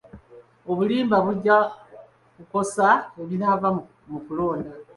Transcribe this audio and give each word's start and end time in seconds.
Obulimba 0.69 1.15
bujja 1.25 1.57
kukosa 2.35 2.87
ebinaava 3.21 3.69
mu 4.09 4.19
kulonda. 4.25 4.71